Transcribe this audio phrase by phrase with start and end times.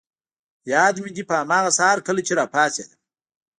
[0.73, 2.99] یاد مي دي، په هماغه سهار کله چي راپاڅېدم.